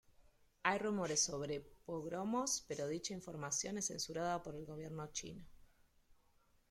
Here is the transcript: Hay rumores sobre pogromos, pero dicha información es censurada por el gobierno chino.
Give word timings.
Hay 0.63 0.79
rumores 0.79 1.21
sobre 1.21 1.59
pogromos, 1.85 2.65
pero 2.67 2.87
dicha 2.87 3.13
información 3.13 3.77
es 3.77 3.85
censurada 3.89 4.41
por 4.41 4.55
el 4.55 4.65
gobierno 4.65 5.05
chino. 5.13 5.45